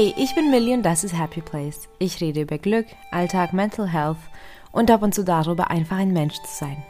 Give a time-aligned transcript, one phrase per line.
[0.00, 1.86] Hey, ich bin Millie und das ist Happy Place.
[1.98, 4.16] Ich rede über Glück, Alltag, Mental Health
[4.72, 6.82] und ab und zu darüber, einfach ein Mensch zu sein.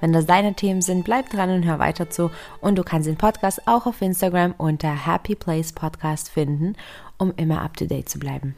[0.00, 2.30] Wenn das deine Themen sind, bleib dran und hör weiter zu.
[2.60, 6.76] Und du kannst den Podcast auch auf Instagram unter Happy Place Podcast finden,
[7.16, 8.54] um immer up to date zu bleiben.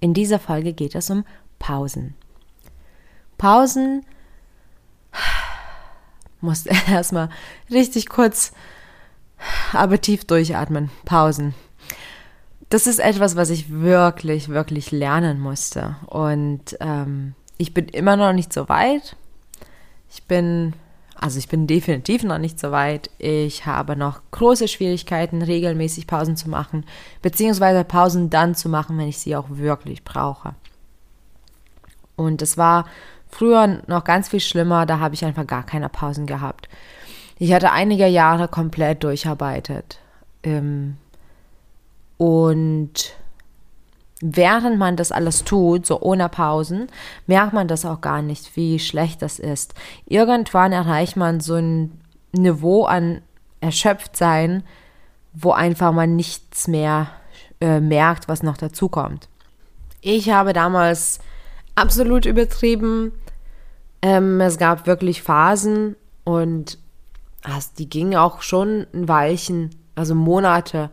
[0.00, 1.24] In dieser Folge geht es um
[1.58, 2.12] Pausen.
[3.38, 4.04] Pausen
[6.42, 7.30] muss erstmal
[7.70, 8.52] richtig kurz,
[9.72, 10.90] aber tief durchatmen.
[11.06, 11.54] Pausen
[12.70, 15.96] das ist etwas, was ich wirklich, wirklich lernen musste.
[16.06, 19.16] Und ähm, ich bin immer noch nicht so weit.
[20.08, 20.72] Ich bin,
[21.16, 23.10] also ich bin definitiv noch nicht so weit.
[23.18, 26.86] Ich habe noch große Schwierigkeiten, regelmäßig Pausen zu machen,
[27.22, 30.54] beziehungsweise Pausen dann zu machen, wenn ich sie auch wirklich brauche.
[32.14, 32.86] Und es war
[33.28, 36.68] früher noch ganz viel schlimmer, da habe ich einfach gar keine Pausen gehabt.
[37.36, 39.98] Ich hatte einige Jahre komplett durcharbeitet.
[40.42, 40.98] Ähm,
[42.20, 43.14] und
[44.20, 46.88] während man das alles tut, so ohne Pausen,
[47.26, 49.72] merkt man das auch gar nicht, wie schlecht das ist.
[50.04, 51.98] Irgendwann erreicht man so ein
[52.32, 53.22] Niveau an
[53.62, 54.64] Erschöpftsein,
[55.32, 57.06] wo einfach man nichts mehr
[57.58, 59.30] äh, merkt, was noch dazu kommt.
[60.02, 61.20] Ich habe damals
[61.74, 63.12] absolut übertrieben.
[64.02, 66.76] Ähm, es gab wirklich Phasen und
[67.44, 70.90] also die gingen auch schon ein Weilchen, also Monate,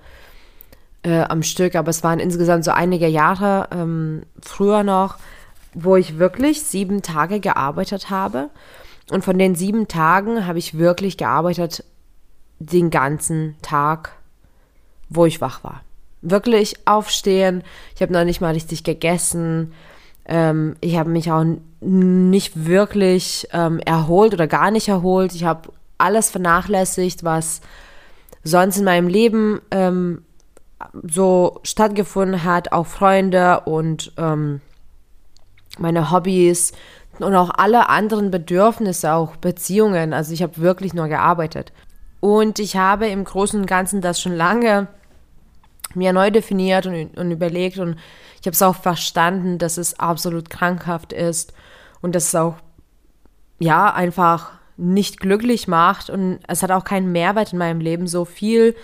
[1.08, 5.18] äh, am Stück, aber es waren insgesamt so einige Jahre ähm, früher noch,
[5.74, 8.50] wo ich wirklich sieben Tage gearbeitet habe.
[9.10, 11.86] Und von den sieben Tagen habe ich wirklich gearbeitet
[12.60, 14.12] den ganzen Tag,
[15.08, 15.82] wo ich wach war.
[16.22, 17.64] Wirklich aufstehen.
[17.96, 19.72] Ich habe noch nicht mal richtig gegessen.
[20.26, 21.46] Ähm, ich habe mich auch
[21.80, 25.34] nicht wirklich ähm, erholt oder gar nicht erholt.
[25.34, 27.62] Ich habe alles vernachlässigt, was
[28.44, 30.24] sonst in meinem Leben ähm,
[31.04, 34.62] so stattgefunden hat, auch Freunde und ähm,
[35.80, 36.74] meine Hobbys
[37.20, 40.14] und auch alle anderen Bedürfnisse, auch Beziehungen.
[40.14, 41.74] Also ich habe wirklich nur gearbeitet.
[42.20, 44.88] Und ich habe im Großen und Ganzen das schon lange
[45.94, 47.98] mir neu definiert und, und überlegt und
[48.40, 51.54] ich habe es auch verstanden, dass es absolut krankhaft ist
[52.02, 52.56] und dass es auch
[53.60, 58.26] ja einfach nicht glücklich macht und es hat auch keinen Mehrwert in meinem Leben, so
[58.26, 58.76] viel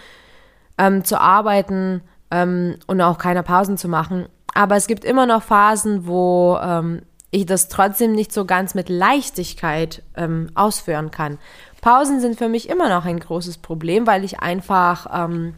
[0.77, 2.01] ähm, zu arbeiten
[2.31, 4.27] ähm, und auch keine Pausen zu machen.
[4.53, 7.01] Aber es gibt immer noch Phasen, wo ähm,
[7.31, 11.39] ich das trotzdem nicht so ganz mit Leichtigkeit ähm, ausführen kann.
[11.81, 15.55] Pausen sind für mich immer noch ein großes Problem, weil ich einfach ähm,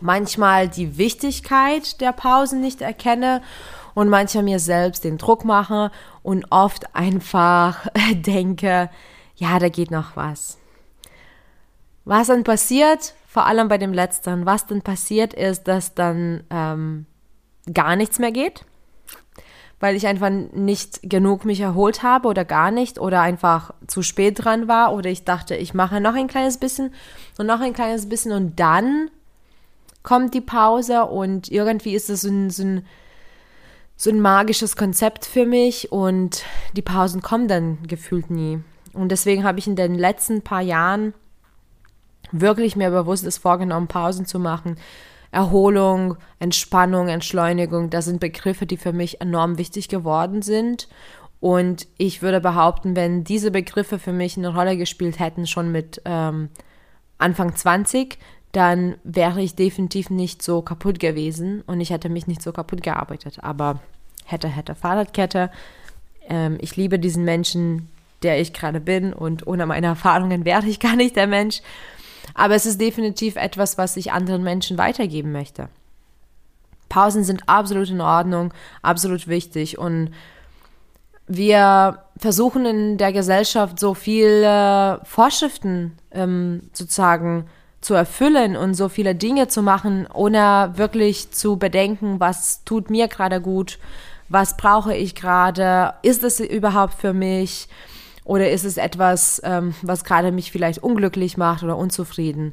[0.00, 3.42] manchmal die Wichtigkeit der Pausen nicht erkenne
[3.94, 5.90] und manchmal mir selbst den Druck mache
[6.22, 8.90] und oft einfach denke,
[9.34, 10.58] ja, da geht noch was.
[12.04, 17.04] Was dann passiert, vor allem bei dem letzten, was dann passiert ist, dass dann ähm,
[17.72, 18.64] gar nichts mehr geht,
[19.80, 24.42] weil ich einfach nicht genug mich erholt habe oder gar nicht oder einfach zu spät
[24.42, 26.94] dran war oder ich dachte, ich mache noch ein kleines bisschen
[27.36, 29.10] und noch ein kleines bisschen und dann
[30.02, 32.86] kommt die Pause und irgendwie ist es so ein, so ein,
[33.94, 38.60] so ein magisches Konzept für mich und die Pausen kommen dann gefühlt nie.
[38.94, 41.12] Und deswegen habe ich in den letzten paar Jahren
[42.32, 44.76] wirklich mir bewusst ist vorgenommen, Pausen zu machen.
[45.30, 50.88] Erholung, Entspannung, Entschleunigung, das sind Begriffe, die für mich enorm wichtig geworden sind.
[51.40, 56.00] Und ich würde behaupten, wenn diese Begriffe für mich eine Rolle gespielt hätten, schon mit
[56.04, 56.48] ähm,
[57.18, 58.18] Anfang 20,
[58.52, 62.82] dann wäre ich definitiv nicht so kaputt gewesen und ich hätte mich nicht so kaputt
[62.82, 63.38] gearbeitet.
[63.42, 63.80] Aber
[64.24, 65.50] hätte, hätte, Fahrradkette.
[66.28, 67.88] Ähm, ich liebe diesen Menschen,
[68.22, 71.60] der ich gerade bin und ohne meine Erfahrungen wäre ich gar nicht der Mensch.
[72.34, 75.68] Aber es ist definitiv etwas, was ich anderen Menschen weitergeben möchte.
[76.88, 78.52] Pausen sind absolut in Ordnung,
[78.82, 80.10] absolut wichtig und
[81.26, 87.46] wir versuchen in der Gesellschaft so viele Vorschriften ähm, sozusagen
[87.80, 93.08] zu erfüllen und so viele Dinge zu machen, ohne wirklich zu bedenken, was tut mir
[93.08, 93.78] gerade gut,
[94.28, 97.68] was brauche ich gerade, ist es überhaupt für mich,
[98.28, 102.52] oder ist es etwas, ähm, was gerade mich vielleicht unglücklich macht oder unzufrieden?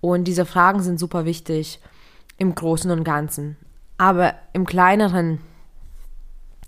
[0.00, 1.78] Und diese Fragen sind super wichtig
[2.38, 3.56] im Großen und Ganzen.
[3.98, 5.38] Aber im Kleineren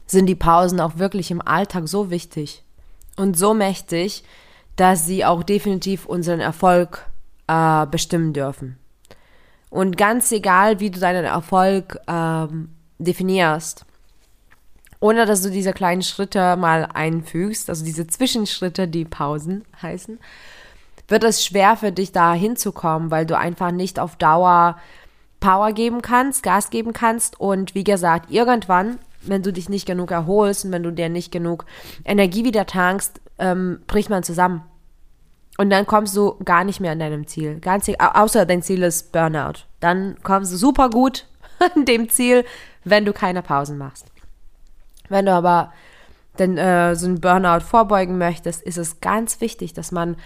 [0.06, 2.62] sind die Pausen auch wirklich im Alltag so wichtig
[3.16, 4.22] und so mächtig,
[4.76, 7.04] dass sie auch definitiv unseren Erfolg
[7.48, 8.78] äh, bestimmen dürfen.
[9.68, 12.68] Und ganz egal, wie du deinen Erfolg ähm,
[13.00, 13.84] definierst,
[15.04, 20.18] ohne dass du diese kleinen Schritte mal einfügst, also diese Zwischenschritte, die Pausen heißen,
[21.08, 24.78] wird es schwer für dich da hinzukommen, weil du einfach nicht auf Dauer
[25.40, 30.10] Power geben kannst, Gas geben kannst und wie gesagt, irgendwann, wenn du dich nicht genug
[30.10, 31.66] erholst und wenn du dir nicht genug
[32.06, 34.62] Energie wieder tankst, ähm, bricht man zusammen.
[35.58, 37.60] Und dann kommst du gar nicht mehr an deinem Ziel.
[37.60, 39.66] Ganz, außer dein Ziel ist Burnout.
[39.80, 41.26] Dann kommst du super gut
[41.76, 42.46] an dem Ziel,
[42.84, 44.13] wenn du keine Pausen machst.
[45.08, 45.72] Wenn du aber
[46.38, 50.16] denn, äh, so ein Burnout vorbeugen möchtest, ist es ganz wichtig, dass man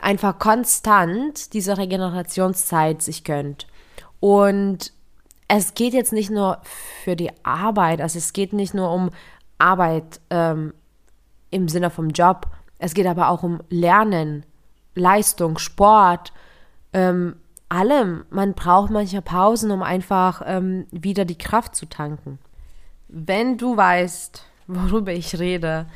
[0.00, 3.66] einfach konstant diese Regenerationszeit sich gönnt.
[4.20, 4.92] Und
[5.48, 6.58] es geht jetzt nicht nur
[7.04, 9.10] für die Arbeit, also es geht nicht nur um
[9.58, 10.74] Arbeit ähm,
[11.50, 12.48] im Sinne vom Job,
[12.78, 14.44] es geht aber auch um Lernen,
[14.94, 16.32] Leistung, Sport,
[16.92, 17.36] ähm,
[17.68, 18.24] allem.
[18.30, 22.38] Man braucht manche Pausen, um einfach ähm, wieder die Kraft zu tanken.
[23.08, 25.86] Wenn du weißt, worüber ich rede,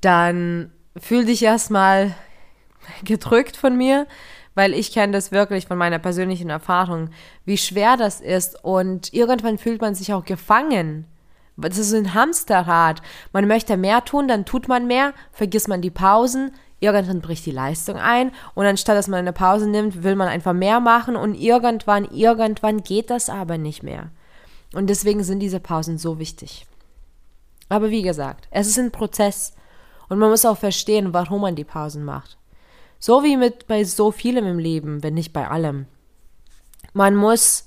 [0.00, 2.14] dann fühl dich erstmal
[3.04, 4.06] gedrückt von mir,
[4.54, 7.10] weil ich kenne das wirklich von meiner persönlichen Erfahrung,
[7.44, 11.06] wie schwer das ist und irgendwann fühlt man sich auch gefangen.
[11.56, 13.02] Das ist ein Hamsterrad.
[13.32, 17.50] Man möchte mehr tun, dann tut man mehr, vergisst man die Pausen, irgendwann bricht die
[17.50, 21.34] Leistung ein und anstatt dass man eine Pause nimmt, will man einfach mehr machen und
[21.34, 24.10] irgendwann, irgendwann geht das aber nicht mehr.
[24.74, 26.66] Und deswegen sind diese Pausen so wichtig.
[27.68, 29.54] Aber wie gesagt, es ist ein Prozess
[30.08, 32.36] und man muss auch verstehen, warum man die Pausen macht.
[32.98, 35.86] So wie mit bei so vielem im Leben, wenn nicht bei allem.
[36.92, 37.64] Man muss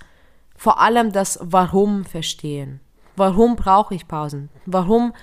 [0.56, 2.80] vor allem das Warum verstehen.
[3.16, 4.50] Warum brauche ich Pausen?
[4.66, 5.14] Warum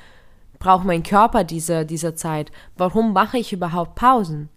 [0.58, 2.52] braucht mein Körper diese, diese Zeit?
[2.76, 4.48] Warum mache ich überhaupt Pausen?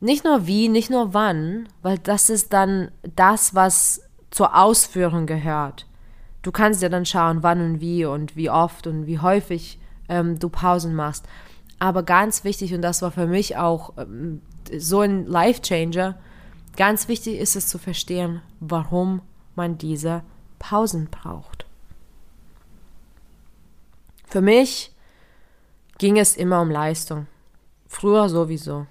[0.00, 5.87] Nicht nur wie, nicht nur wann, weil das ist dann das, was zur Ausführung gehört.
[6.48, 9.78] Du kannst ja dann schauen, wann und wie und wie oft und wie häufig
[10.08, 11.28] ähm, du Pausen machst.
[11.78, 14.40] Aber ganz wichtig, und das war für mich auch ähm,
[14.74, 16.18] so ein Life-Changer,
[16.74, 19.20] ganz wichtig ist es zu verstehen, warum
[19.56, 20.22] man diese
[20.58, 21.66] Pausen braucht.
[24.26, 24.90] Für mich
[25.98, 27.26] ging es immer um Leistung.
[27.88, 28.86] Früher sowieso.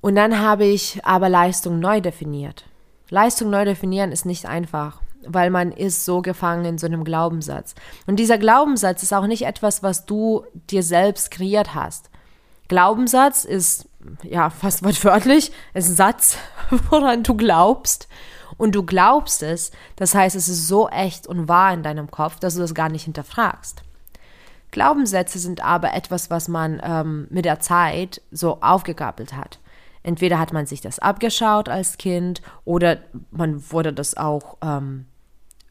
[0.00, 2.66] Und dann habe ich aber Leistung neu definiert.
[3.10, 7.74] Leistung neu definieren ist nicht einfach, weil man ist so gefangen in so einem Glaubenssatz.
[8.06, 12.10] Und dieser Glaubenssatz ist auch nicht etwas, was du dir selbst kreiert hast.
[12.68, 13.86] Glaubenssatz ist
[14.22, 16.36] ja fast wortwörtlich, ist ein Satz,
[16.90, 18.08] woran du glaubst.
[18.56, 22.38] Und du glaubst es, das heißt, es ist so echt und wahr in deinem Kopf,
[22.38, 23.82] dass du das gar nicht hinterfragst.
[24.70, 29.58] Glaubenssätze sind aber etwas, was man ähm, mit der Zeit so aufgegabelt hat.
[30.02, 32.98] Entweder hat man sich das abgeschaut als Kind oder
[33.30, 35.06] man wurde das auch, ähm,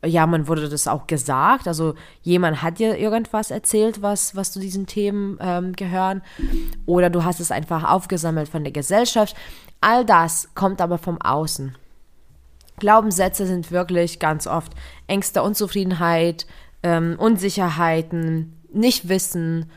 [0.05, 1.67] ja, man wurde das auch gesagt.
[1.67, 6.21] Also jemand hat dir irgendwas erzählt, was, was zu diesen Themen ähm, gehören.
[6.85, 9.35] Oder du hast es einfach aufgesammelt von der Gesellschaft.
[9.79, 11.75] All das kommt aber vom Außen.
[12.79, 14.73] Glaubenssätze sind wirklich ganz oft
[15.07, 16.47] Ängste, Unzufriedenheit,
[16.81, 19.69] ähm, Unsicherheiten, nicht wissen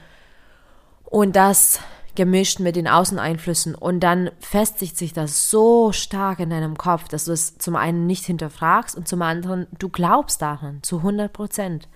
[1.05, 1.81] und das
[2.15, 7.25] gemischt mit den Außeneinflüssen und dann festigt sich das so stark in deinem Kopf, dass
[7.25, 11.89] du es zum einen nicht hinterfragst und zum anderen du glaubst daran zu 100 Prozent.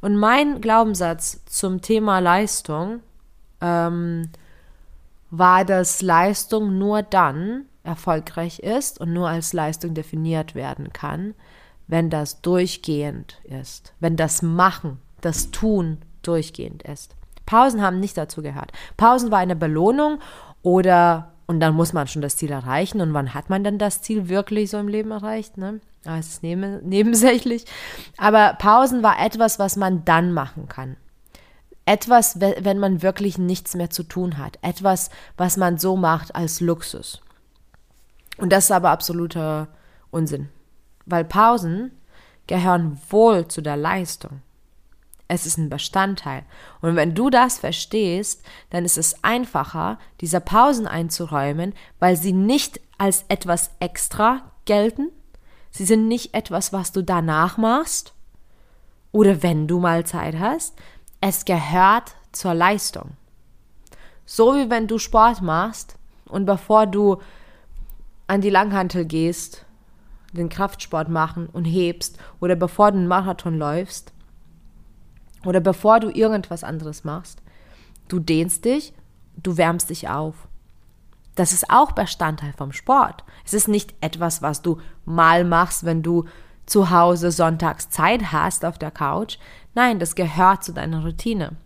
[0.00, 3.00] Und mein Glaubenssatz zum Thema Leistung
[3.60, 4.30] ähm,
[5.30, 11.34] war, dass Leistung nur dann erfolgreich ist und nur als Leistung definiert werden kann,
[11.86, 17.16] wenn das durchgehend ist, wenn das Machen, das Tun durchgehend ist.
[17.50, 18.70] Pausen haben nicht dazu gehört.
[18.96, 20.20] Pausen war eine Belohnung
[20.62, 23.00] oder und dann muss man schon das Ziel erreichen.
[23.00, 25.56] Und wann hat man denn das Ziel wirklich so im Leben erreicht?
[25.56, 25.80] Ne?
[26.04, 27.64] Das ah, ist neben, nebensächlich.
[28.16, 30.96] Aber Pausen war etwas, was man dann machen kann.
[31.86, 34.60] Etwas, wenn man wirklich nichts mehr zu tun hat.
[34.62, 37.20] Etwas, was man so macht als Luxus.
[38.36, 39.66] Und das ist aber absoluter
[40.12, 40.50] Unsinn.
[41.04, 41.90] Weil Pausen
[42.46, 44.40] gehören wohl zu der Leistung.
[45.30, 46.42] Es ist ein Bestandteil.
[46.80, 52.80] Und wenn du das verstehst, dann ist es einfacher, diese Pausen einzuräumen, weil sie nicht
[52.98, 55.12] als etwas extra gelten.
[55.70, 58.12] Sie sind nicht etwas, was du danach machst
[59.12, 60.74] oder wenn du mal Zeit hast.
[61.20, 63.12] Es gehört zur Leistung.
[64.26, 65.94] So wie wenn du Sport machst
[66.24, 67.18] und bevor du
[68.26, 69.64] an die Langhantel gehst,
[70.32, 74.12] den Kraftsport machen und hebst oder bevor du einen Marathon läufst,
[75.44, 77.42] oder bevor du irgendwas anderes machst,
[78.08, 78.92] du dehnst dich,
[79.36, 80.34] du wärmst dich auf.
[81.34, 83.24] Das ist auch Bestandteil vom Sport.
[83.44, 86.24] Es ist nicht etwas, was du mal machst, wenn du
[86.66, 89.38] zu Hause sonntags Zeit hast auf der Couch.
[89.74, 91.56] Nein, das gehört zu deiner Routine.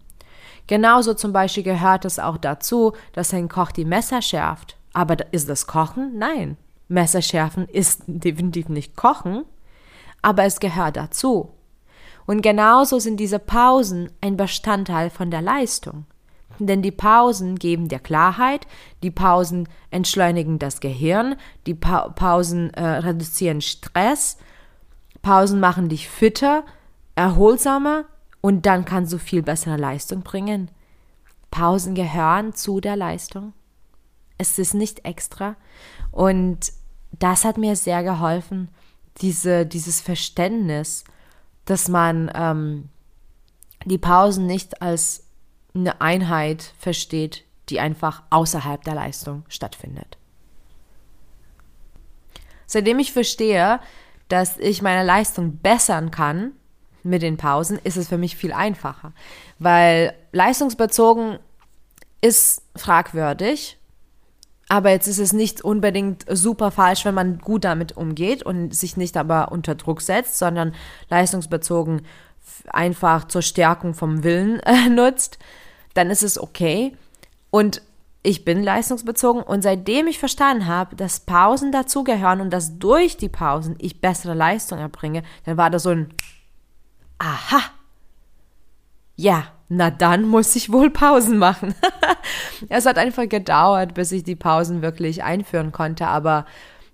[0.67, 4.77] Genauso zum Beispiel gehört es auch dazu, dass ein Koch die Messer schärft.
[4.93, 6.19] Aber ist das Kochen?
[6.19, 6.57] Nein.
[6.89, 9.45] Messer schärfen ist definitiv nicht kochen,
[10.23, 11.54] aber es gehört dazu.
[12.27, 16.07] Und genauso sind diese Pausen ein Bestandteil von der Leistung.
[16.59, 18.67] Denn die Pausen geben dir Klarheit,
[19.03, 24.39] die Pausen entschleunigen das Gehirn, die pa Pausen äh, reduzieren Stress,
[25.21, 26.65] Pausen machen dich fitter,
[27.17, 28.05] erholsamer
[28.41, 30.71] und dann kannst du viel bessere Leistung bringen.
[31.51, 33.53] Pausen gehören zu der Leistung.
[34.39, 35.57] Es ist nicht extra.
[36.11, 36.73] Und
[37.13, 38.69] das hat mir sehr geholfen,
[39.19, 41.05] diese, dieses Verständnis,
[41.65, 42.89] dass man ähm,
[43.85, 45.25] die Pausen nicht als
[45.75, 50.19] eine Einheit versteht, die einfach außerhalb der Leistung stattfindet.
[52.67, 53.81] Seitdem ich verstehe,
[54.29, 56.53] dass ich meine Leistung bessern kann
[57.03, 59.13] mit den Pausen, ist es für mich viel einfacher,
[59.59, 61.39] weil leistungsbezogen
[62.21, 63.79] ist fragwürdig,
[64.69, 68.97] aber jetzt ist es nicht unbedingt super falsch, wenn man gut damit umgeht und sich
[68.97, 70.75] nicht aber unter Druck setzt, sondern
[71.11, 72.03] leistungsbezogen
[72.69, 75.39] einfach zur Stärkung vom Willen äh, nutzt,
[75.95, 76.97] dann ist es okay.
[77.51, 77.83] Und
[78.23, 83.29] ich bin leistungsbezogen und seitdem ich verstanden habe, dass Pausen dazugehören und dass durch die
[83.29, 86.15] Pausen ich bessere Leistung erbringe, dann war das so ein
[87.19, 87.61] Aha.
[89.17, 91.75] Ja, na dann muss ich wohl Pausen machen.
[92.69, 96.47] es hat einfach gedauert, bis ich die Pausen wirklich einführen konnte, aber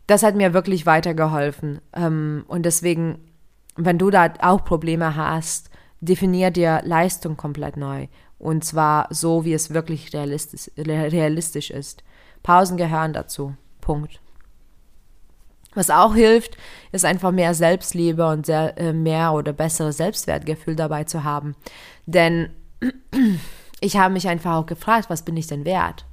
[0.06, 1.80] das hat mir wirklich weitergeholfen.
[1.92, 3.18] Ähm, und deswegen,
[3.76, 5.70] wenn du da auch Probleme hast,
[6.00, 8.08] definier dir Leistung komplett neu.
[8.38, 12.02] Und zwar so, wie es wirklich realistisch, ist.
[12.42, 13.54] Pausen gehören dazu.
[13.82, 14.20] Punkt.
[15.74, 16.56] Was auch hilft,
[16.90, 21.54] ist einfach mehr Selbstliebe und sehr, äh, mehr oder besseres Selbstwertgefühl dabei zu haben.
[22.06, 22.50] Denn
[23.80, 26.04] ich habe mich einfach auch gefragt, was bin ich denn wert?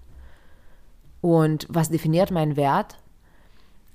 [1.22, 2.98] Und was definiert meinen Wert?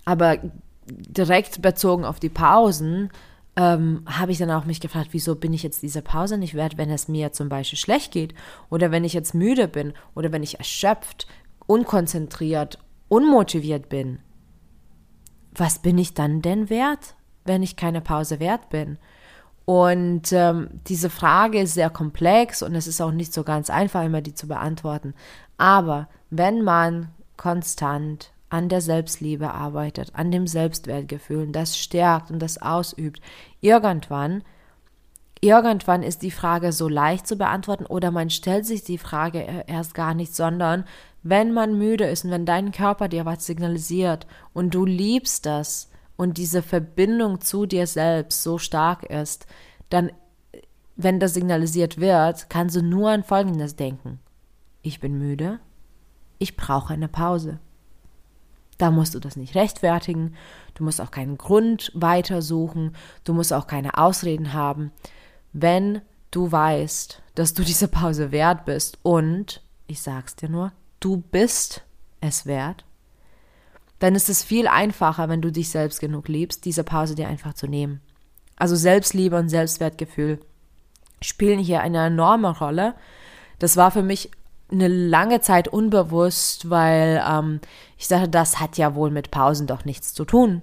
[0.04, 0.38] Aber
[0.86, 3.10] direkt bezogen auf die Pausen
[3.54, 6.78] ähm, habe ich dann auch mich gefragt, wieso bin ich jetzt diese Pause nicht wert,
[6.78, 8.34] wenn es mir zum Beispiel schlecht geht
[8.70, 11.26] oder wenn ich jetzt müde bin oder wenn ich erschöpft,
[11.66, 14.18] unkonzentriert, unmotiviert bin
[15.54, 17.14] was bin ich dann denn wert,
[17.44, 18.98] wenn ich keine Pause wert bin?
[19.64, 24.04] Und ähm, diese Frage ist sehr komplex und es ist auch nicht so ganz einfach,
[24.04, 25.14] immer die zu beantworten.
[25.56, 32.40] Aber wenn man konstant an der Selbstliebe arbeitet, an dem Selbstwertgefühl und das stärkt und
[32.40, 33.22] das ausübt,
[33.60, 34.42] irgendwann,
[35.40, 39.94] irgendwann ist die Frage so leicht zu beantworten oder man stellt sich die Frage erst
[39.94, 40.84] gar nicht, sondern
[41.22, 45.88] wenn man müde ist und wenn dein Körper dir was signalisiert und du liebst das
[46.16, 49.46] und diese Verbindung zu dir selbst so stark ist,
[49.90, 50.12] dann,
[50.96, 54.20] wenn das signalisiert wird, kannst du nur an Folgendes denken.
[54.82, 55.60] Ich bin müde,
[56.38, 57.58] ich brauche eine Pause.
[58.78, 60.34] Da musst du das nicht rechtfertigen,
[60.74, 64.90] du musst auch keinen Grund weitersuchen, du musst auch keine Ausreden haben.
[65.52, 66.00] Wenn
[66.30, 71.82] du weißt, dass du diese Pause wert bist und, ich sag's dir nur, du bist
[72.20, 72.84] es wert,
[74.02, 77.54] dann ist es viel einfacher, wenn du dich selbst genug liebst, diese Pause dir einfach
[77.54, 78.00] zu nehmen.
[78.56, 80.40] Also Selbstliebe und Selbstwertgefühl
[81.20, 82.96] spielen hier eine enorme Rolle.
[83.60, 84.32] Das war für mich
[84.72, 87.60] eine lange Zeit unbewusst, weil ähm,
[87.96, 90.62] ich dachte, das hat ja wohl mit Pausen doch nichts zu tun.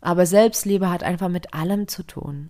[0.00, 2.48] Aber Selbstliebe hat einfach mit allem zu tun.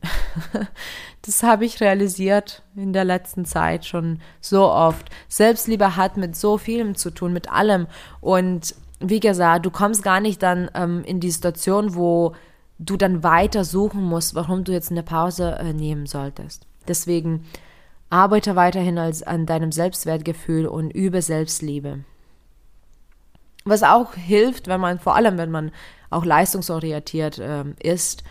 [1.23, 5.09] das habe ich realisiert in der letzten Zeit schon so oft.
[5.29, 7.87] Selbstliebe hat mit so vielem zu tun, mit allem.
[8.21, 12.35] Und wie gesagt, du kommst gar nicht dann ähm, in die Situation, wo
[12.79, 16.67] du dann weiter suchen musst, warum du jetzt eine Pause äh, nehmen solltest.
[16.89, 17.45] Deswegen
[18.11, 22.01] arbeite weiterhin als, an deinem Selbstwertgefühl und übe Selbstliebe.
[23.65, 25.71] Was auch hilft, wenn man, vor allem wenn man
[26.11, 28.25] auch leistungsorientiert äh, ist,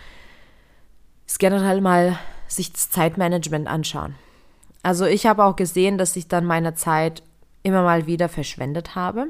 [1.25, 4.15] ist generell mal sich das Zeitmanagement anschauen.
[4.83, 7.23] Also ich habe auch gesehen, dass ich dann meine Zeit
[7.63, 9.27] immer mal wieder verschwendet habe.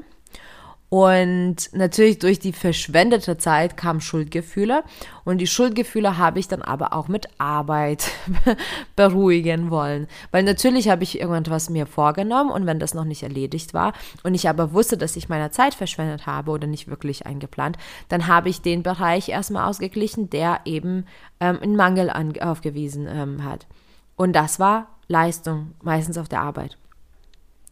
[0.92, 4.84] Und natürlich durch die verschwendete Zeit kamen Schuldgefühle.
[5.24, 8.10] Und die Schuldgefühle habe ich dann aber auch mit Arbeit
[8.94, 10.06] beruhigen wollen.
[10.32, 14.34] Weil natürlich habe ich irgendwas mir vorgenommen und wenn das noch nicht erledigt war und
[14.34, 17.78] ich aber wusste, dass ich meine Zeit verschwendet habe oder nicht wirklich eingeplant,
[18.10, 21.06] dann habe ich den Bereich erstmal ausgeglichen, der eben
[21.40, 23.66] ähm, einen Mangel an, aufgewiesen ähm, hat.
[24.14, 26.76] Und das war Leistung, meistens auf der Arbeit.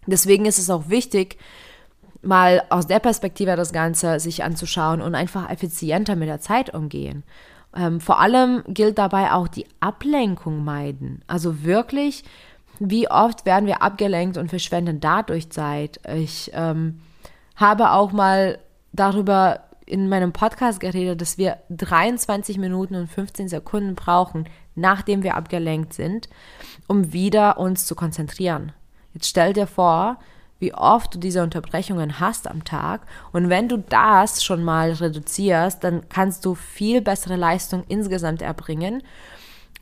[0.07, 1.37] Deswegen ist es auch wichtig,
[2.23, 7.23] mal aus der Perspektive das Ganze sich anzuschauen und einfach effizienter mit der Zeit umgehen.
[7.75, 11.23] Ähm, vor allem gilt dabei auch die Ablenkung meiden.
[11.27, 12.25] Also wirklich,
[12.79, 16.00] wie oft werden wir abgelenkt und verschwenden dadurch Zeit.
[16.15, 17.00] Ich ähm,
[17.57, 18.59] habe auch mal
[18.93, 25.37] darüber in meinem Podcast geredet, dass wir 23 Minuten und 15 Sekunden brauchen, nachdem wir
[25.37, 26.29] abgelenkt sind,
[26.87, 28.73] um wieder uns zu konzentrieren.
[29.15, 30.19] Jetzt stell dir vor,
[30.61, 33.00] wie oft du diese Unterbrechungen hast am Tag.
[33.33, 39.02] Und wenn du das schon mal reduzierst, dann kannst du viel bessere Leistung insgesamt erbringen.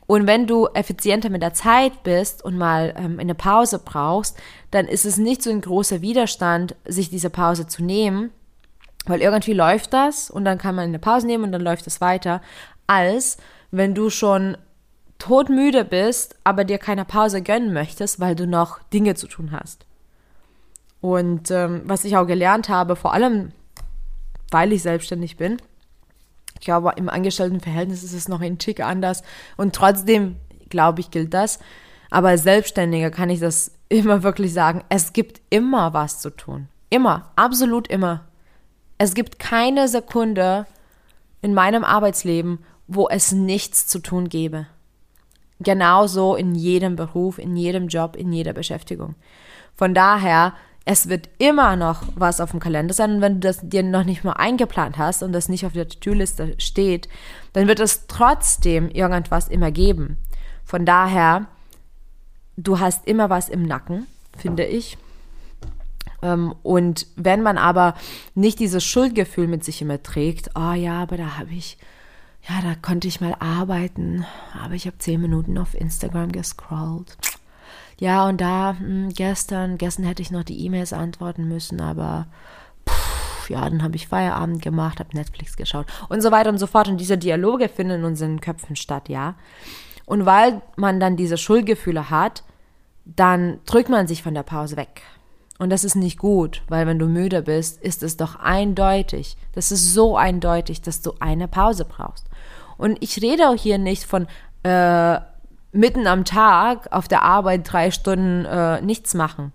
[0.07, 4.37] Und wenn du effizienter mit der Zeit bist und mal ähm, eine Pause brauchst,
[4.71, 8.31] dann ist es nicht so ein großer Widerstand, sich diese Pause zu nehmen,
[9.05, 12.01] weil irgendwie läuft das und dann kann man eine Pause nehmen und dann läuft es
[12.01, 12.41] weiter,
[12.87, 13.37] als
[13.69, 14.57] wenn du schon
[15.19, 19.85] todmüde bist, aber dir keine Pause gönnen möchtest, weil du noch Dinge zu tun hast.
[21.01, 23.51] Und ähm, was ich auch gelernt habe, vor allem
[24.51, 25.57] weil ich selbstständig bin,
[26.59, 29.23] ich glaube, im Angestelltenverhältnis ist es noch ein Tick anders
[29.55, 30.35] und trotzdem,
[30.69, 31.59] glaube ich, gilt das.
[32.09, 36.67] Aber als Selbstständiger kann ich das immer wirklich sagen, es gibt immer was zu tun.
[36.89, 38.25] Immer, absolut immer.
[38.97, 40.65] Es gibt keine Sekunde
[41.41, 44.67] in meinem Arbeitsleben, wo es nichts zu tun gäbe.
[45.59, 49.15] Genauso in jedem Beruf, in jedem Job, in jeder Beschäftigung.
[49.75, 50.53] Von daher
[50.91, 53.11] es wird immer noch was auf dem Kalender sein.
[53.11, 55.87] Und wenn du das dir noch nicht mal eingeplant hast und das nicht auf der
[55.87, 57.07] To-Do-Liste steht,
[57.53, 60.17] dann wird es trotzdem irgendwas immer geben.
[60.65, 61.45] Von daher,
[62.57, 64.97] du hast immer was im Nacken, finde ich.
[66.23, 67.93] Ähm, und wenn man aber
[68.33, 71.77] nicht dieses Schuldgefühl mit sich immer trägt, oh ja, aber da habe ich,
[72.49, 74.25] ja, da konnte ich mal arbeiten,
[74.59, 77.15] aber ich habe zehn Minuten auf Instagram gescrollt
[77.99, 82.27] ja, und da hm, gestern, gestern hätte ich noch die E-Mails antworten müssen, aber
[82.87, 86.67] pff, ja, dann habe ich Feierabend gemacht, habe Netflix geschaut und so weiter und so
[86.67, 86.87] fort.
[86.87, 89.35] Und diese Dialoge finden in unseren Köpfen statt, ja.
[90.05, 92.43] Und weil man dann diese Schuldgefühle hat,
[93.05, 95.01] dann drückt man sich von der Pause weg.
[95.57, 99.71] Und das ist nicht gut, weil wenn du müde bist, ist es doch eindeutig, das
[99.73, 102.27] ist so eindeutig, dass du eine Pause brauchst.
[102.77, 104.27] Und ich rede auch hier nicht von
[104.63, 105.19] äh,
[105.71, 109.51] mitten am Tag auf der Arbeit drei Stunden äh, nichts machen.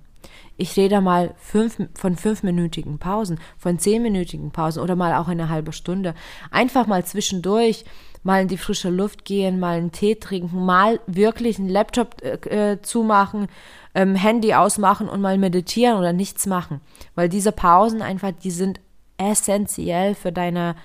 [0.56, 5.72] Ich rede mal fünf, von fünfminütigen Pausen, von zehnminütigen Pausen oder mal auch eine halbe
[5.72, 6.14] Stunde.
[6.52, 7.84] Einfach mal zwischendurch
[8.22, 12.72] mal in die frische Luft gehen, mal einen Tee trinken, mal wirklich einen Laptop äh,
[12.72, 13.48] äh zumachen,
[13.94, 16.80] ähm, Handy ausmachen und mal meditieren oder nichts machen.
[17.14, 18.80] Weil diese Pausen einfach, die sind
[19.18, 20.76] essentiell für deine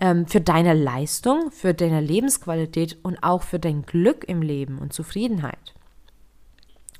[0.00, 4.92] ähm, für deine Leistung, für deine Lebensqualität und auch für dein Glück im Leben und
[4.92, 5.74] Zufriedenheit.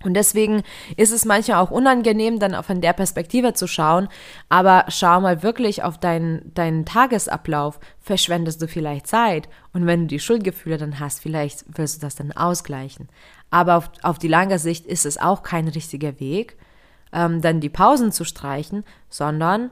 [0.02, 0.62] Und deswegen
[0.96, 4.08] ist es manchmal auch unangenehm, dann von der Perspektive zu schauen,
[4.48, 7.78] aber schau mal wirklich auf deinen, deinen Tagesablauf.
[7.98, 9.50] Verschwendest du vielleicht Zeit?
[9.74, 13.08] Und wenn du die Schuldgefühle dann hast, vielleicht willst du das dann ausgleichen.
[13.50, 16.56] Aber auf, auf die lange Sicht ist es auch kein richtiger Weg,
[17.12, 19.70] ähm, dann die Pausen zu streichen, sondern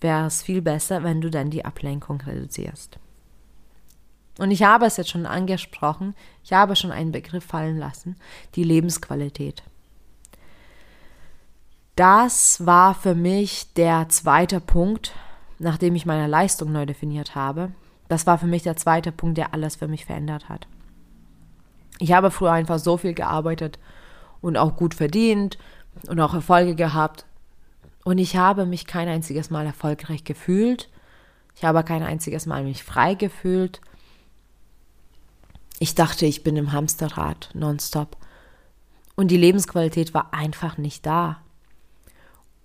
[0.00, 2.98] wäre es viel besser, wenn du dann die Ablenkung reduzierst.
[4.38, 6.14] Und ich habe es jetzt schon angesprochen,
[6.44, 8.16] ich habe schon einen Begriff fallen lassen,
[8.54, 9.62] die Lebensqualität.
[11.96, 15.12] Das war für mich der zweite Punkt,
[15.58, 17.72] nachdem ich meine Leistung neu definiert habe.
[18.08, 20.66] Das war für mich der zweite Punkt, der alles für mich verändert hat.
[21.98, 23.78] Ich habe früher einfach so viel gearbeitet
[24.40, 25.58] und auch gut verdient
[26.08, 27.26] und auch Erfolge gehabt,
[28.04, 30.88] und ich habe mich kein einziges Mal erfolgreich gefühlt.
[31.54, 33.80] Ich habe kein einziges Mal mich frei gefühlt.
[35.78, 38.16] Ich dachte, ich bin im Hamsterrad nonstop.
[39.16, 41.42] Und die Lebensqualität war einfach nicht da.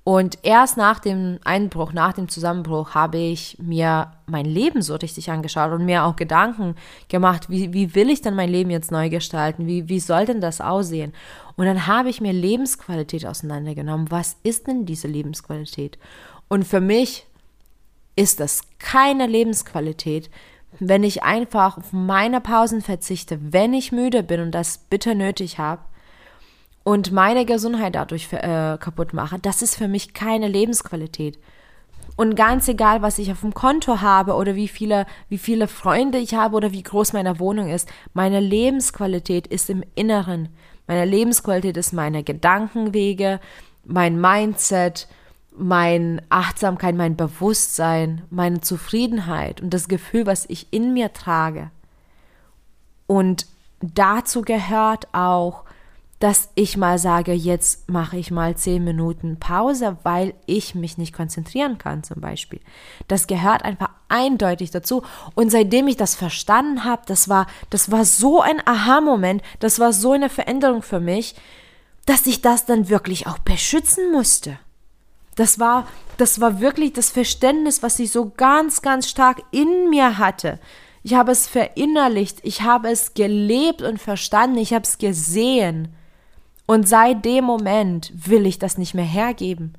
[0.08, 5.32] Und erst nach dem Einbruch, nach dem Zusammenbruch, habe ich mir mein Leben so richtig
[5.32, 6.76] angeschaut und mir auch Gedanken
[7.08, 9.65] gemacht, wie, wie will ich denn mein Leben jetzt neu gestalten?
[9.65, 11.12] Wie, wie soll denn das aussehen?
[11.56, 14.12] Und dann habe ich mir Lebensqualität auseinandergenommen.
[14.12, 15.98] Was ist denn diese Lebensqualität?
[16.50, 17.26] Und für mich
[18.15, 20.30] ist das keine Lebensqualität,
[20.80, 25.58] wenn ich einfach auf meine Pausen verzichte, wenn ich müde bin und das bitter nötig
[25.58, 25.82] habe
[26.86, 29.39] und meine Gesundheit dadurch äh, kaputt mache.
[29.39, 31.39] Das ist für mich keine Lebensqualität.
[32.15, 36.19] Und ganz egal, was ich auf dem Konto habe oder wie viele, wie viele Freunde
[36.19, 40.50] ich habe oder wie groß meine Wohnung ist, meine Lebensqualität ist im Inneren.
[40.86, 43.39] Meine Lebensqualität ist meine Gedankenwege,
[43.84, 45.08] mein Mindset,
[45.58, 51.71] meine Achtsamkeit, mein Bewusstsein, meine Zufriedenheit und das Gefühl, was ich in mir trage.
[53.08, 53.48] Und
[53.82, 55.64] dazu gehört auch,
[56.19, 61.13] dass ich mal sage, jetzt mache ich mal zehn Minuten Pause, weil ich mich nicht
[61.13, 62.62] konzentrieren kann zum Beispiel.
[63.08, 65.04] Das gehört einfach eindeutig dazu.
[65.36, 69.91] Und seitdem ich das verstanden habe, das war, das war so ein Aha-Moment, das war
[69.91, 71.36] so eine Veränderung für mich,
[72.06, 74.58] dass ich das dann wirklich auch beschützen musste.
[75.36, 75.86] Das war,
[76.17, 80.60] das war wirklich das Verständnis, was ich so ganz, ganz stark in mir hatte.
[81.04, 85.93] Ich habe es verinnerlicht, ich habe es gelebt und verstanden, ich habe es gesehen.
[86.65, 89.73] Und seit dem Moment will ich das nicht mehr hergeben.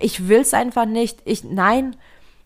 [0.00, 1.20] Ich will es einfach nicht.
[1.24, 1.96] Ich, nein,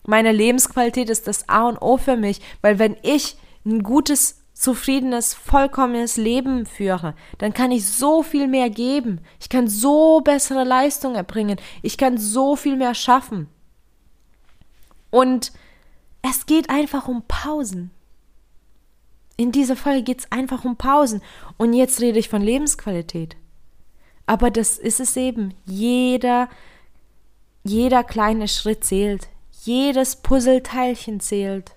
[0.05, 5.33] meine Lebensqualität ist das A und O für mich, weil wenn ich ein gutes zufriedenes,
[5.33, 9.21] vollkommenes Leben führe, dann kann ich so viel mehr geben.
[9.39, 11.57] Ich kann so bessere Leistungen erbringen.
[11.81, 13.47] Ich kann so viel mehr schaffen.
[15.09, 15.51] Und
[16.21, 17.91] es geht einfach um Pausen.
[19.37, 21.21] In dieser Folge geht es einfach um Pausen.
[21.57, 23.35] Und jetzt rede ich von Lebensqualität.
[24.25, 25.53] Aber das ist es eben.
[25.65, 26.47] Jeder,
[27.63, 29.27] jeder kleine Schritt zählt.
[29.63, 31.75] Jedes Puzzleteilchen zählt.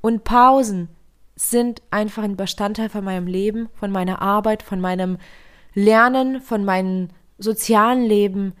[0.00, 0.88] Und Pausen
[1.36, 5.18] sind einfach ein Bestandteil von meinem Leben, von meiner Arbeit, von meinem
[5.74, 8.54] Lernen, von meinem sozialen Leben.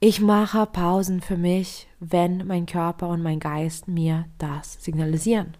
[0.00, 5.56] Ich mache Pausen für mich, wenn mein Körper und mein Geist mir das signalisieren.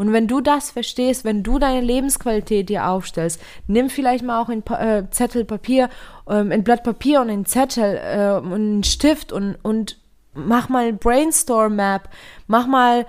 [0.00, 4.48] Und wenn du das verstehst, wenn du deine Lebensqualität dir aufstellst, nimm vielleicht mal auch
[4.48, 5.90] ein äh, Zettel Papier,
[6.26, 9.98] ähm, ein Blatt Papier und einen Zettel äh, und einen Stift und, und
[10.32, 12.08] mach mal ein Brainstorm Map,
[12.46, 13.04] mach mal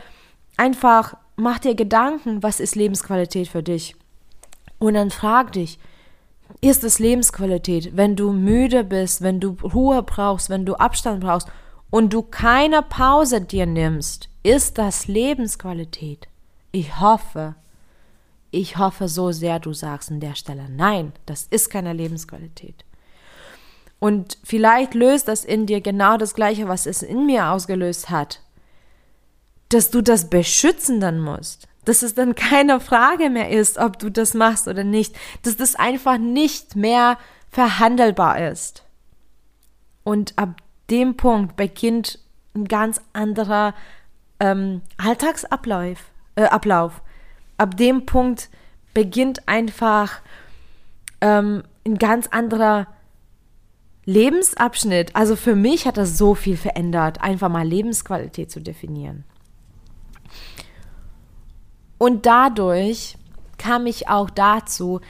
[0.58, 3.96] einfach mach dir Gedanken, was ist Lebensqualität für dich?
[4.78, 5.80] Und dann frag dich,
[6.60, 11.48] ist es Lebensqualität, wenn du müde bist, wenn du Ruhe brauchst, wenn du Abstand brauchst
[11.90, 14.28] und du keine Pause dir nimmst?
[14.44, 16.28] Ist das Lebensqualität?
[16.72, 17.56] Ich hoffe,
[18.50, 22.86] ich hoffe so sehr, du sagst an der Stelle, nein, das ist keine Lebensqualität.
[24.00, 28.42] Und vielleicht löst das in dir genau das Gleiche, was es in mir ausgelöst hat
[29.72, 31.68] dass du das beschützen dann musst.
[31.86, 35.16] Dass es dann keine Frage mehr ist, ob du das machst oder nicht.
[35.44, 37.18] Dass das einfach nicht mehr
[37.50, 38.84] verhandelbar ist.
[40.04, 42.20] Und ab dem Punkt beginnt
[42.54, 43.74] ein ganz anderer
[44.40, 45.98] ähm, Alltagsablauf.
[46.36, 47.02] Äh, Ablauf.
[47.58, 48.50] Ab dem Punkt
[48.94, 50.22] beginnt einfach
[51.22, 52.88] ähm, ein ganz anderer
[54.06, 55.16] Lebensabschnitt.
[55.16, 59.24] Also für mich hat das so viel verändert, einfach mal Lebensqualität zu definieren.
[61.98, 63.18] Und dadurch
[63.58, 65.02] kam ich auch dazu,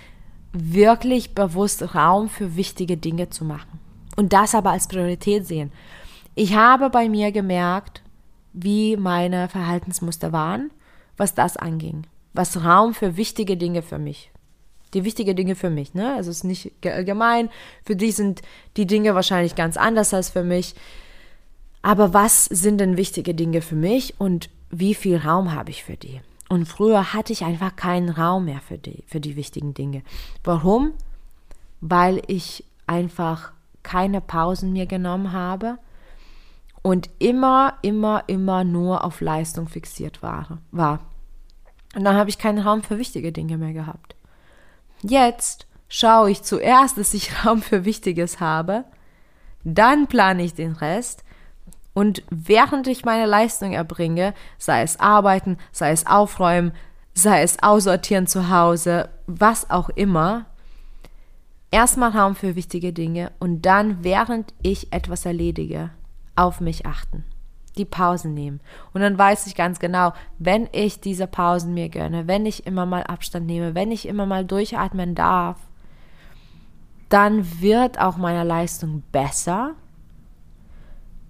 [0.52, 3.80] wirklich bewusst Raum für wichtige Dinge zu machen.
[4.18, 5.72] Und das aber als Priorität sehen.
[6.36, 8.02] Ich habe bei mir gemerkt,
[8.52, 10.70] wie meine Verhaltensmuster waren,
[11.22, 12.08] was das anging.
[12.34, 14.32] Was Raum für wichtige Dinge für mich.
[14.96, 16.16] Die wichtigen Dinge für mich, ne?
[16.16, 17.50] Also es ist nicht allgemein.
[17.86, 18.42] Für dich sind
[18.76, 20.74] die Dinge wahrscheinlich ganz anders als für mich.
[21.84, 25.96] Aber was sind denn wichtige Dinge für mich und wie viel Raum habe ich für
[25.96, 26.22] die?
[26.50, 30.02] Und früher hatte ich einfach keinen Raum mehr für die, für die wichtigen Dinge.
[30.44, 30.94] Warum?
[31.82, 33.52] Weil ich einfach
[33.84, 35.78] keine Pausen mehr genommen habe
[36.82, 40.58] und immer, immer, immer nur auf Leistung fixiert war.
[40.72, 41.00] war.
[41.96, 44.16] Und dann habe ich keinen Raum für wichtige Dinge mehr gehabt.
[45.02, 48.86] Jetzt schaue ich zuerst, dass ich Raum für Wichtiges habe,
[49.64, 51.24] dann plane ich den Rest
[51.94, 56.72] und während ich meine Leistung erbringe, sei es arbeiten, sei es aufräumen,
[57.14, 60.46] sei es aussortieren zu Hause, was auch immer,
[61.70, 65.90] erstmal Raum für wichtige Dinge und dann, während ich etwas erledige,
[66.36, 67.26] auf mich achten.
[67.78, 68.60] Die Pausen nehmen.
[68.94, 72.86] Und dann weiß ich ganz genau, wenn ich diese Pausen mir gönne, wenn ich immer
[72.86, 75.58] mal Abstand nehme, wenn ich immer mal durchatmen darf,
[77.10, 79.76] dann wird auch meine Leistung besser.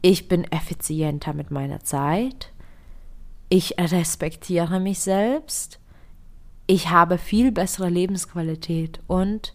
[0.01, 2.51] Ich bin effizienter mit meiner Zeit,
[3.49, 5.79] ich respektiere mich selbst,
[6.65, 9.53] ich habe viel bessere Lebensqualität und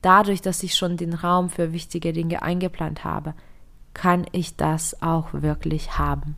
[0.00, 3.34] dadurch, dass ich schon den Raum für wichtige Dinge eingeplant habe,
[3.94, 6.36] kann ich das auch wirklich haben.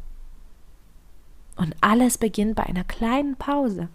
[1.56, 3.88] Und alles beginnt bei einer kleinen Pause.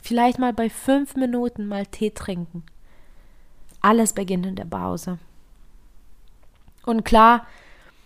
[0.00, 2.64] Vielleicht mal bei fünf Minuten mal Tee trinken.
[3.80, 5.18] Alles beginnt in der Pause.
[6.84, 7.46] Und klar,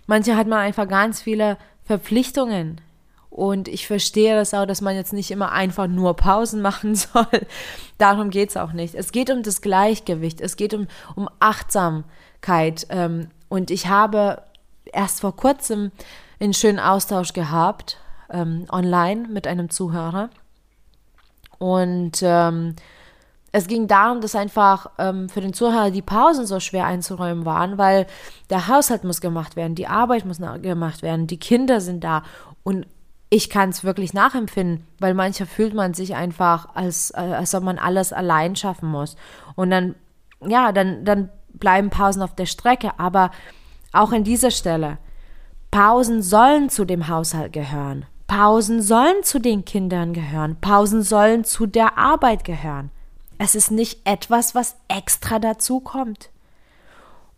[0.06, 2.80] Manche hat man einfach ganz viele Verpflichtungen.
[3.28, 7.46] Und ich verstehe das auch, dass man jetzt nicht immer einfach nur Pausen machen soll.
[7.98, 8.94] Darum geht es auch nicht.
[8.94, 10.40] Es geht um das Gleichgewicht.
[10.40, 12.86] Es geht um, um Achtsamkeit.
[12.90, 14.42] Ähm, und ich habe
[14.92, 15.90] erst vor kurzem
[16.40, 17.98] einen schönen Austausch gehabt,
[18.30, 20.30] ähm, online mit einem Zuhörer.
[21.58, 22.76] Und ähm,
[23.52, 27.78] es ging darum, dass einfach ähm, für den Zuhörer die Pausen so schwer einzuräumen waren,
[27.78, 28.06] weil
[28.50, 32.22] der Haushalt muss gemacht werden, die Arbeit muss gemacht werden, die Kinder sind da
[32.62, 32.86] und
[33.28, 37.64] ich kann es wirklich nachempfinden, weil mancher fühlt man sich einfach, als, äh, als ob
[37.64, 39.16] man alles allein schaffen muss.
[39.56, 39.94] Und dann,
[40.46, 42.92] ja, dann, dann bleiben Pausen auf der Strecke.
[42.98, 43.30] Aber
[43.92, 44.98] Auch an dieser Stelle.
[45.70, 48.06] Pausen sollen zu dem Haushalt gehören.
[48.26, 50.56] Pausen sollen zu den Kindern gehören.
[50.60, 52.90] Pausen sollen zu der Arbeit gehören.
[53.38, 56.30] Es ist nicht etwas, was extra dazu kommt.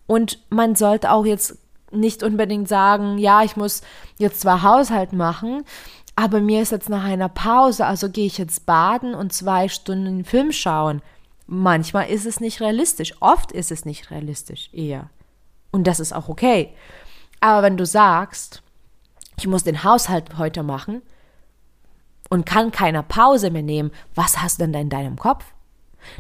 [0.07, 1.59] Und man sollte auch jetzt
[1.91, 3.83] nicht unbedingt sagen, ja, ich muss
[4.19, 5.65] jetzt zwar Haushalt machen,
[6.17, 10.25] aber mir ist jetzt nach einer Pause, also gehe ich jetzt baden und zwei Stunden
[10.25, 11.03] Film schauen.
[11.47, 15.11] Manchmal ist es nicht realistisch, oft ist es nicht realistisch eher.
[15.71, 16.75] Und das ist auch okay.
[17.41, 18.63] Aber wenn du sagst,
[19.39, 21.03] ich muss den Haushalt heute machen
[22.29, 25.45] und kann keine Pause mehr nehmen, was hast du denn da in deinem Kopf?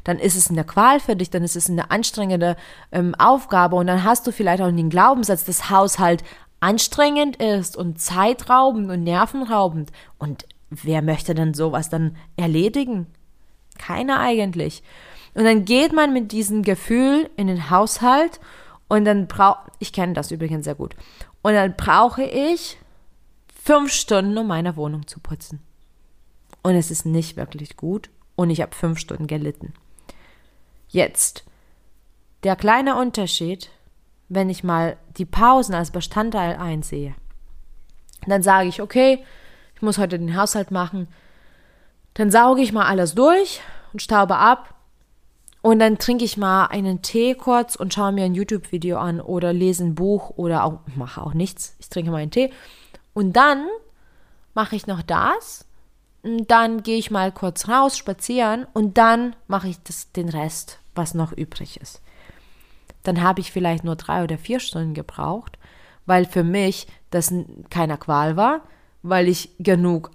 [0.04, 2.56] Dann ist es eine Qual für dich, dann ist es eine anstrengende
[2.92, 6.24] ähm, Aufgabe und dann hast du vielleicht auch den Glaubenssatz, dass Haushalt
[6.60, 9.90] anstrengend ist und zeitraubend und nervenraubend.
[10.18, 13.06] Und wer möchte denn sowas dann erledigen?
[13.78, 14.82] Keiner eigentlich.
[15.34, 18.40] Und dann geht man mit diesem Gefühl in den Haushalt
[18.88, 20.96] und dann braucht, ich kenne das übrigens sehr gut,
[21.42, 22.78] und dann brauche ich
[23.62, 25.60] fünf Stunden, um meine Wohnung zu putzen.
[26.62, 29.72] Und es ist nicht wirklich gut und ich habe fünf Stunden gelitten.
[30.88, 31.44] Jetzt,
[32.44, 33.70] der kleine Unterschied,
[34.28, 37.14] wenn ich mal die Pausen als Bestandteil einsehe.
[38.26, 39.24] Dann sage ich, okay,
[39.74, 41.08] ich muss heute den Haushalt machen.
[42.14, 43.60] Dann sauge ich mal alles durch
[43.92, 44.74] und staube ab.
[45.68, 49.52] Und dann trinke ich mal einen Tee kurz und schaue mir ein YouTube-Video an oder
[49.52, 51.76] lese ein Buch oder auch, mache auch nichts.
[51.78, 52.50] Ich trinke mal einen Tee.
[53.12, 53.66] Und dann
[54.54, 55.66] mache ich noch das
[56.22, 61.14] dann gehe ich mal kurz raus, spazieren und dann mache ich das, den Rest, was
[61.14, 62.00] noch übrig ist.
[63.04, 65.58] Dann habe ich vielleicht nur drei oder vier Stunden gebraucht,
[66.06, 67.32] weil für mich das
[67.70, 68.62] keiner Qual war,
[69.02, 70.10] weil ich genug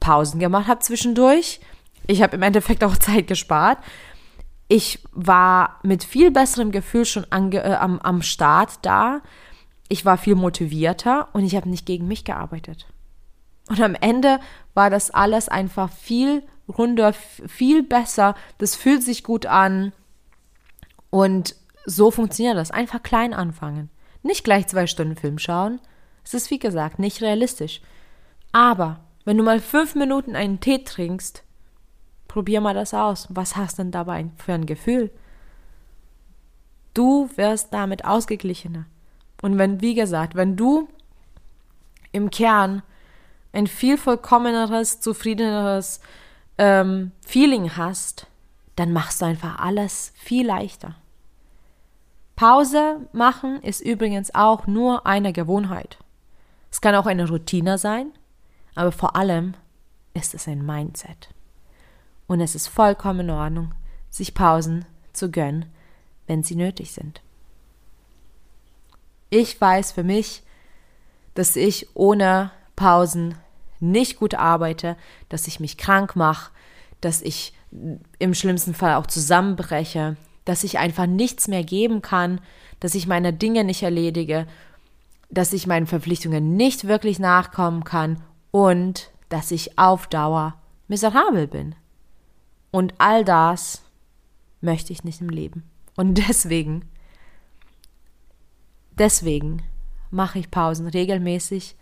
[0.00, 1.60] Pausen gemacht habe zwischendurch.
[2.06, 3.78] Ich habe im Endeffekt auch Zeit gespart.
[4.74, 9.20] Ich war mit viel besserem Gefühl schon ange, äh, am, am Start da.
[9.90, 12.86] Ich war viel motivierter und ich habe nicht gegen mich gearbeitet.
[13.68, 14.40] Und am Ende
[14.72, 18.34] war das alles einfach viel runder, viel besser.
[18.56, 19.92] Das fühlt sich gut an.
[21.10, 21.54] Und
[21.84, 22.70] so funktioniert das.
[22.70, 23.90] Einfach klein anfangen.
[24.22, 25.80] Nicht gleich zwei Stunden Film schauen.
[26.24, 27.82] Es ist wie gesagt nicht realistisch.
[28.52, 31.44] Aber wenn du mal fünf Minuten einen Tee trinkst,
[32.32, 33.28] probier mal das aus.
[33.28, 35.10] Was hast denn dabei für ein Gefühl?
[36.94, 38.86] Du wirst damit ausgeglichener.
[39.42, 40.88] Und wenn, wie gesagt, wenn du
[42.10, 42.82] im Kern
[43.52, 46.00] ein viel vollkommeneres, zufriedeneres
[46.56, 48.28] ähm, Feeling hast,
[48.76, 50.94] dann machst du einfach alles viel leichter.
[52.34, 55.98] Pause machen ist übrigens auch nur eine Gewohnheit.
[56.70, 58.10] Es kann auch eine Routine sein,
[58.74, 59.52] aber vor allem
[60.14, 61.28] ist es ein Mindset.
[62.32, 63.74] Und es ist vollkommen in Ordnung,
[64.08, 65.66] sich Pausen zu gönnen,
[66.26, 67.20] wenn sie nötig sind.
[69.28, 70.42] Ich weiß für mich,
[71.34, 73.34] dass ich ohne Pausen
[73.80, 74.96] nicht gut arbeite,
[75.28, 76.50] dass ich mich krank mache,
[77.02, 77.52] dass ich
[78.18, 80.16] im schlimmsten Fall auch zusammenbreche,
[80.46, 82.40] dass ich einfach nichts mehr geben kann,
[82.80, 84.46] dass ich meine Dinge nicht erledige,
[85.28, 90.54] dass ich meinen Verpflichtungen nicht wirklich nachkommen kann und dass ich auf Dauer
[90.88, 91.74] miserabel bin.
[92.72, 93.82] Und all das
[94.60, 95.70] möchte ich nicht im Leben.
[95.94, 96.88] Und deswegen,
[98.98, 99.62] deswegen
[100.10, 101.76] mache ich Pausen regelmäßig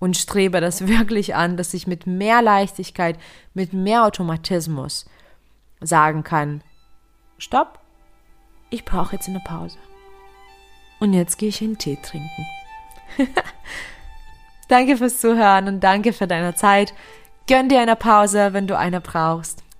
[0.00, 3.18] und strebe das wirklich an, dass ich mit mehr Leichtigkeit,
[3.52, 5.04] mit mehr Automatismus
[5.80, 6.62] sagen kann,
[7.38, 7.78] stopp,
[8.70, 9.78] ich brauche jetzt eine Pause.
[11.00, 12.46] Und jetzt gehe ich einen Tee trinken.
[14.68, 16.94] danke fürs Zuhören und danke für deine Zeit.
[17.46, 19.63] Gönn dir eine Pause, wenn du eine brauchst.